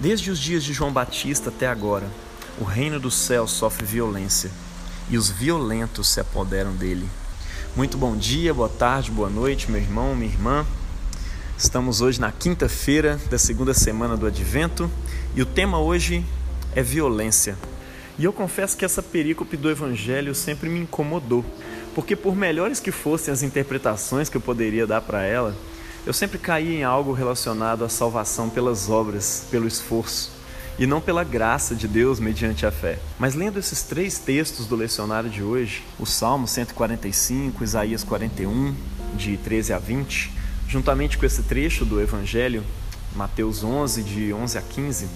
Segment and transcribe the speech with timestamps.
[0.00, 2.08] Desde os dias de João Batista até agora,
[2.58, 4.50] o reino dos céus sofre violência
[5.10, 7.06] e os violentos se apoderam dele.
[7.76, 10.66] Muito bom dia, boa tarde, boa noite, meu irmão, minha irmã.
[11.58, 14.90] Estamos hoje na quinta-feira da segunda semana do Advento
[15.36, 16.24] e o tema hoje
[16.74, 17.54] é violência.
[18.18, 21.44] E eu confesso que essa perícope do Evangelho sempre me incomodou,
[21.94, 25.54] porque por melhores que fossem as interpretações que eu poderia dar para ela,
[26.06, 30.32] eu sempre caí em algo relacionado à salvação pelas obras, pelo esforço,
[30.78, 32.98] e não pela graça de Deus mediante a fé.
[33.18, 38.74] Mas lendo esses três textos do lecionário de hoje, o Salmo 145, Isaías 41,
[39.14, 40.32] de 13 a 20,
[40.66, 42.64] juntamente com esse trecho do Evangelho,
[43.14, 45.08] Mateus 11, de 11 a 15,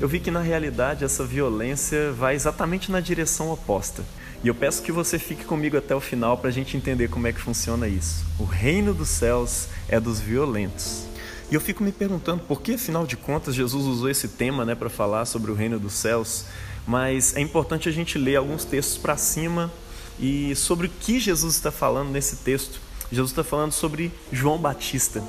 [0.00, 4.02] eu vi que na realidade essa violência vai exatamente na direção oposta.
[4.44, 7.28] E eu peço que você fique comigo até o final para a gente entender como
[7.28, 8.24] é que funciona isso.
[8.40, 11.04] O reino dos céus é dos violentos.
[11.48, 14.74] E eu fico me perguntando por que, afinal de contas, Jesus usou esse tema né,
[14.74, 16.46] para falar sobre o reino dos céus.
[16.84, 19.70] Mas é importante a gente ler alguns textos para cima
[20.18, 22.80] e sobre o que Jesus está falando nesse texto.
[23.12, 25.22] Jesus está falando sobre João Batista.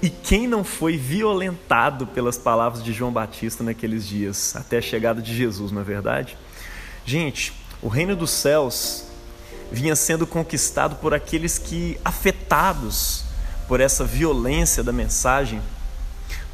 [0.00, 5.20] E quem não foi violentado pelas palavras de João Batista naqueles dias, até a chegada
[5.20, 6.36] de Jesus, não é verdade?
[7.04, 7.52] Gente,
[7.82, 9.04] o reino dos céus
[9.70, 13.24] vinha sendo conquistado por aqueles que, afetados
[13.66, 15.60] por essa violência da mensagem,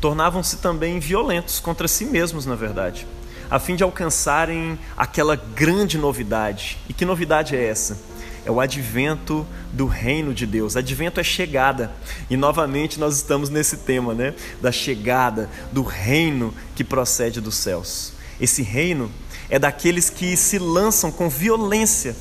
[0.01, 3.07] tornavam-se também violentos contra si mesmos, na verdade,
[3.51, 6.79] a fim de alcançarem aquela grande novidade.
[6.89, 7.99] E que novidade é essa?
[8.45, 10.77] É o advento do reino de Deus.
[10.77, 11.93] Advento é chegada.
[12.31, 14.34] E novamente nós estamos nesse tema, né?
[14.62, 18.12] Da chegada do reino que procede dos céus.
[18.41, 19.11] Esse reino
[19.51, 22.17] é daqueles que se lançam com violência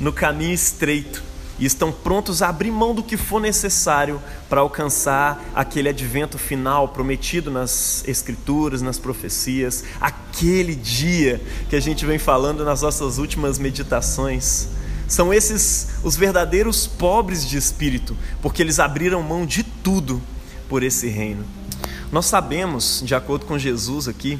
[0.00, 1.22] no caminho estreito
[1.58, 6.88] e estão prontos a abrir mão do que for necessário para alcançar aquele advento final
[6.88, 13.58] prometido nas Escrituras, nas profecias, aquele dia que a gente vem falando nas nossas últimas
[13.58, 14.68] meditações.
[15.08, 20.22] São esses os verdadeiros pobres de espírito, porque eles abriram mão de tudo
[20.68, 21.44] por esse reino.
[22.12, 24.38] Nós sabemos, de acordo com Jesus aqui,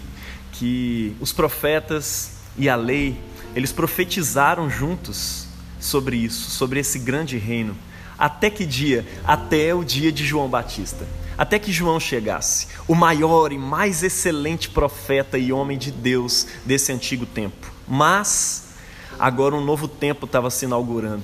[0.53, 3.19] que os profetas e a lei,
[3.55, 5.47] eles profetizaram juntos
[5.81, 7.77] sobre isso, sobre esse grande reino.
[8.19, 9.07] Até que dia?
[9.25, 11.07] Até o dia de João Batista.
[11.37, 16.91] Até que João chegasse, o maior e mais excelente profeta e homem de Deus desse
[16.91, 17.71] antigo tempo.
[17.87, 18.71] Mas
[19.17, 21.23] agora um novo tempo estava se inaugurando,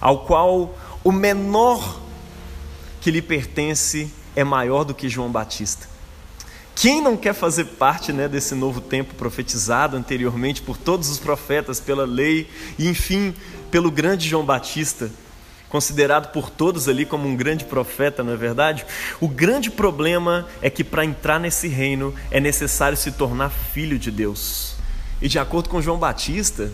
[0.00, 0.74] ao qual
[1.04, 2.00] o menor
[3.02, 5.91] que lhe pertence é maior do que João Batista.
[6.74, 11.78] Quem não quer fazer parte né, desse novo tempo profetizado anteriormente por todos os profetas,
[11.78, 13.34] pela lei e, enfim,
[13.70, 15.10] pelo grande João Batista,
[15.68, 18.84] considerado por todos ali como um grande profeta, não é verdade?
[19.20, 24.10] O grande problema é que para entrar nesse reino é necessário se tornar filho de
[24.10, 24.74] Deus.
[25.20, 26.70] E de acordo com João Batista,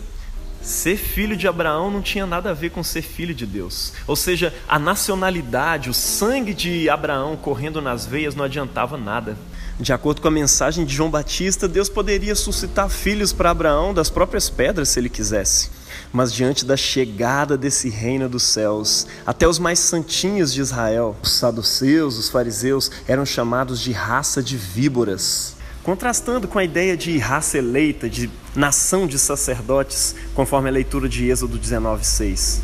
[0.61, 3.93] Ser filho de Abraão não tinha nada a ver com ser filho de Deus.
[4.05, 9.37] Ou seja, a nacionalidade, o sangue de Abraão correndo nas veias não adiantava nada.
[9.79, 14.09] De acordo com a mensagem de João Batista, Deus poderia suscitar filhos para Abraão das
[14.09, 15.69] próprias pedras se ele quisesse.
[16.11, 21.31] Mas diante da chegada desse reino dos céus, até os mais santinhos de Israel, os
[21.31, 27.57] saduceus, os fariseus, eram chamados de raça de víboras contrastando com a ideia de raça
[27.57, 32.61] eleita, de nação de sacerdotes, conforme a leitura de Êxodo 19:6.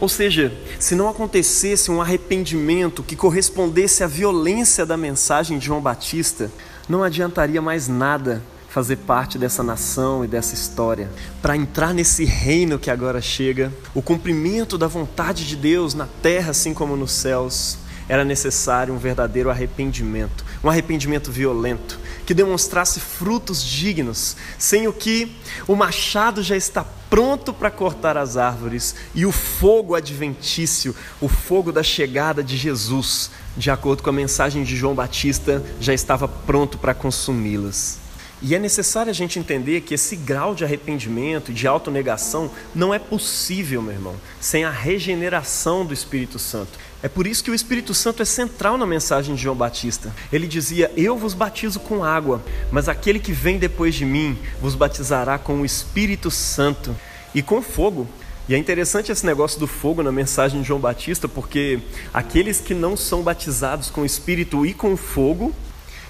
[0.00, 5.80] Ou seja, se não acontecesse um arrependimento que correspondesse à violência da mensagem de João
[5.80, 6.50] Batista,
[6.88, 11.10] não adiantaria mais nada fazer parte dessa nação e dessa história.
[11.40, 16.50] Para entrar nesse reino que agora chega, o cumprimento da vontade de Deus na terra,
[16.50, 23.62] assim como nos céus, era necessário um verdadeiro arrependimento, um arrependimento violento, que demonstrasse frutos
[23.62, 25.34] dignos, sem o que
[25.66, 31.72] o machado já está pronto para cortar as árvores e o fogo adventício, o fogo
[31.72, 36.78] da chegada de Jesus, de acordo com a mensagem de João Batista, já estava pronto
[36.78, 38.05] para consumi-las.
[38.42, 42.98] E é necessário a gente entender que esse grau de arrependimento, de autonegação, não é
[42.98, 46.78] possível, meu irmão, sem a regeneração do Espírito Santo.
[47.02, 50.14] É por isso que o Espírito Santo é central na mensagem de João Batista.
[50.30, 54.74] Ele dizia: Eu vos batizo com água, mas aquele que vem depois de mim vos
[54.74, 56.94] batizará com o Espírito Santo
[57.34, 58.06] e com fogo.
[58.48, 61.80] E é interessante esse negócio do fogo na mensagem de João Batista, porque
[62.12, 65.54] aqueles que não são batizados com o Espírito e com fogo,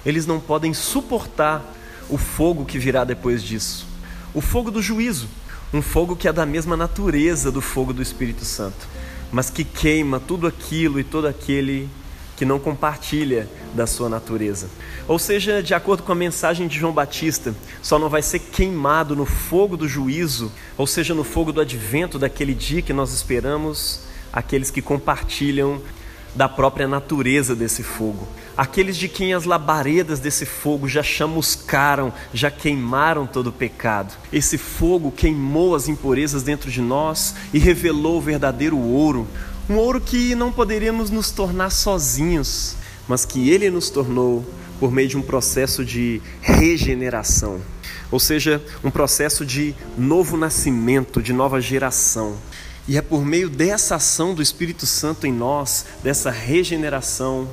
[0.04, 1.64] eles não podem suportar
[2.08, 3.86] o fogo que virá depois disso.
[4.34, 5.28] O fogo do juízo,
[5.72, 8.86] um fogo que é da mesma natureza do fogo do Espírito Santo,
[9.32, 11.88] mas que queima tudo aquilo e todo aquele
[12.36, 14.68] que não compartilha da sua natureza.
[15.08, 19.16] Ou seja, de acordo com a mensagem de João Batista, só não vai ser queimado
[19.16, 24.00] no fogo do juízo, ou seja, no fogo do advento daquele dia que nós esperamos,
[24.32, 25.80] aqueles que compartilham
[26.36, 28.28] da própria natureza desse fogo.
[28.56, 34.14] Aqueles de quem as labaredas desse fogo já chamuscaram, já queimaram todo o pecado.
[34.32, 39.26] Esse fogo queimou as impurezas dentro de nós e revelou o verdadeiro ouro,
[39.68, 42.76] um ouro que não poderíamos nos tornar sozinhos,
[43.08, 44.44] mas que ele nos tornou
[44.78, 47.60] por meio de um processo de regeneração,
[48.10, 52.36] ou seja, um processo de novo nascimento, de nova geração.
[52.88, 57.48] E é por meio dessa ação do Espírito Santo em nós, dessa regeneração,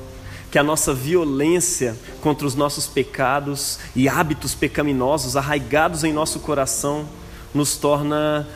[0.51, 7.09] que a nossa violência contra os nossos pecados e hábitos pecaminosos arraigados em nosso coração
[7.51, 8.47] nos torna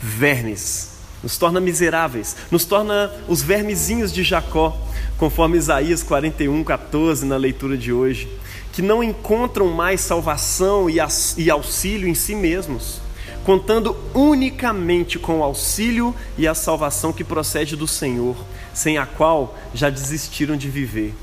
[0.00, 0.90] vermes,
[1.24, 4.80] nos torna miseráveis, nos torna os vermezinhos de Jacó,
[5.18, 8.28] conforme Isaías 41, 14 na leitura de hoje,
[8.72, 13.00] que não encontram mais salvação e auxílio em si mesmos
[13.44, 18.36] contando unicamente com o auxílio e a salvação que procede do Senhor,
[18.72, 21.14] sem a qual já desistiram de viver.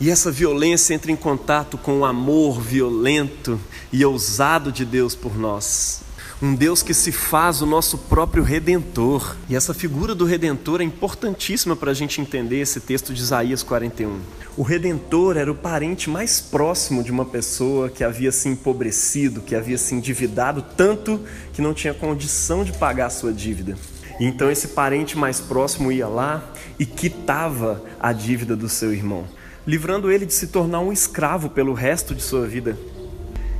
[0.00, 3.60] E essa violência entra em contato com o amor violento
[3.92, 6.03] e ousado de Deus por nós
[6.42, 9.36] um Deus que se faz o nosso próprio redentor.
[9.48, 13.62] E essa figura do redentor é importantíssima para a gente entender esse texto de Isaías
[13.62, 14.20] 41.
[14.56, 19.54] O redentor era o parente mais próximo de uma pessoa que havia se empobrecido, que
[19.54, 21.20] havia se endividado tanto
[21.52, 23.76] que não tinha condição de pagar a sua dívida.
[24.20, 29.24] Então esse parente mais próximo ia lá e quitava a dívida do seu irmão,
[29.66, 32.78] livrando ele de se tornar um escravo pelo resto de sua vida.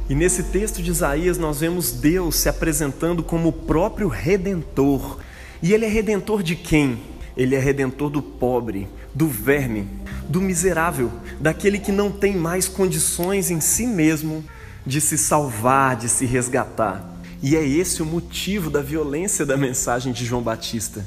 [0.08, 5.18] E nesse texto de Isaías nós vemos Deus se apresentando como o próprio redentor.
[5.62, 6.98] E ele é redentor de quem?
[7.34, 9.88] Ele é redentor do pobre, do verme,
[10.28, 11.10] do miserável,
[11.40, 14.44] daquele que não tem mais condições em si mesmo
[14.86, 17.14] de se salvar, de se resgatar.
[17.42, 21.06] E é esse o motivo da violência da mensagem de João Batista.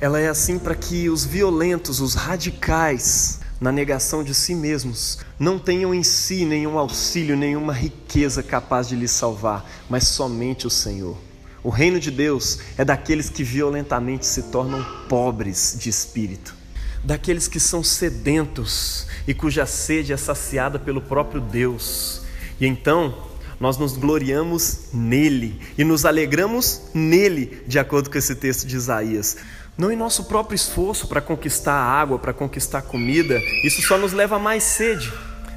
[0.00, 5.58] Ela é assim para que os violentos, os radicais, na negação de si mesmos, não
[5.58, 11.16] tenham em si nenhum auxílio, nenhuma riqueza capaz de lhes salvar, mas somente o Senhor.
[11.62, 16.54] O reino de Deus é daqueles que violentamente se tornam pobres de espírito,
[17.02, 22.22] daqueles que são sedentos e cuja sede é saciada pelo próprio Deus.
[22.60, 23.26] E então,
[23.58, 29.38] nós nos gloriamos nele e nos alegramos nele, de acordo com esse texto de Isaías.
[29.78, 34.36] Não em nosso próprio esforço para conquistar água, para conquistar comida, isso só nos leva
[34.36, 35.12] a mais sede.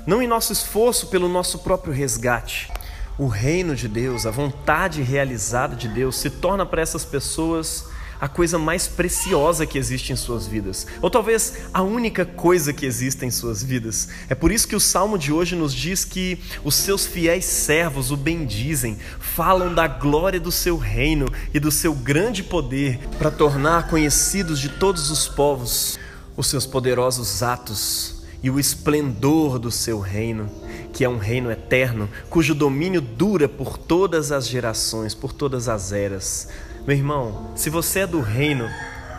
[0.06, 2.70] Não em nosso esforço pelo nosso próprio resgate.
[3.18, 7.86] O reino de Deus, a vontade realizada de Deus, se torna para essas pessoas
[8.20, 12.86] a coisa mais preciosa que existe em suas vidas, ou talvez a única coisa que
[12.86, 14.10] existe em suas vidas.
[14.30, 18.12] É por isso que o salmo de hoje nos diz que os seus fiéis servos
[18.12, 23.88] o bendizem, falam da glória do seu reino e do seu grande poder para tornar
[23.88, 25.98] conhecidos de todos os povos
[26.40, 30.50] os seus poderosos atos e o esplendor do seu reino,
[30.94, 35.92] que é um reino eterno, cujo domínio dura por todas as gerações, por todas as
[35.92, 36.48] eras.
[36.90, 38.68] Meu irmão, se você é do reino,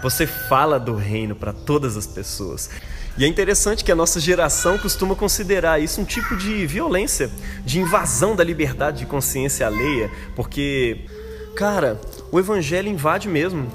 [0.03, 2.69] você fala do reino para todas as pessoas.
[3.17, 7.31] E é interessante que a nossa geração costuma considerar isso um tipo de violência,
[7.65, 11.03] de invasão da liberdade de consciência alheia, porque,
[11.55, 12.01] cara,
[12.33, 13.69] o evangelho invade mesmo.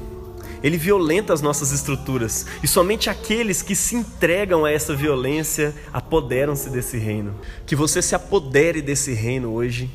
[0.61, 6.69] Ele violenta as nossas estruturas e somente aqueles que se entregam a essa violência apoderam-se
[6.69, 7.33] desse reino.
[7.65, 9.89] Que você se apodere desse reino hoje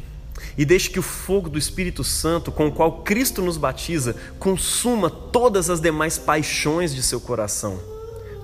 [0.56, 5.10] e deixe que o fogo do Espírito Santo, com o qual Cristo nos batiza, consuma
[5.10, 7.78] todas as demais paixões de seu coração.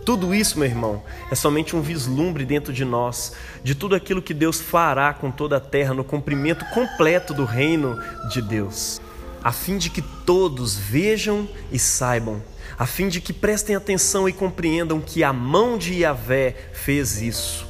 [0.07, 3.33] Tudo isso, meu irmão, é somente um vislumbre dentro de nós
[3.65, 7.99] de tudo aquilo que Deus fará com toda a terra no cumprimento completo do reino
[8.31, 9.01] de Deus,
[9.43, 12.41] a fim de que todos vejam e saibam,
[12.79, 17.67] a fim de que prestem atenção e compreendam que a mão de Yahvé fez isso.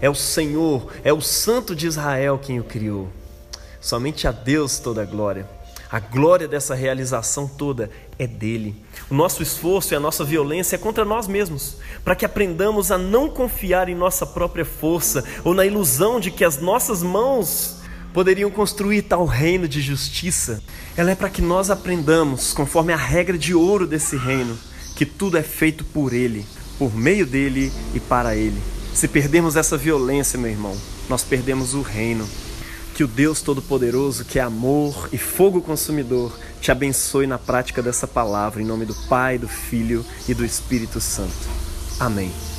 [0.00, 3.10] É o Senhor, é o Santo de Israel quem o criou.
[3.84, 5.46] Somente a Deus toda a glória.
[5.92, 8.82] A glória dessa realização toda é dele.
[9.10, 12.96] O nosso esforço e a nossa violência é contra nós mesmos, para que aprendamos a
[12.96, 17.82] não confiar em nossa própria força ou na ilusão de que as nossas mãos
[18.14, 20.62] poderiam construir tal reino de justiça.
[20.96, 24.58] Ela é para que nós aprendamos, conforme a regra de ouro desse reino,
[24.96, 26.46] que tudo é feito por ele,
[26.78, 28.60] por meio dele e para ele.
[28.94, 30.74] Se perdermos essa violência, meu irmão,
[31.06, 32.26] nós perdemos o reino.
[32.94, 38.06] Que o Deus Todo-Poderoso, que é amor e fogo consumidor, te abençoe na prática dessa
[38.06, 41.34] palavra, em nome do Pai, do Filho e do Espírito Santo.
[41.98, 42.53] Amém.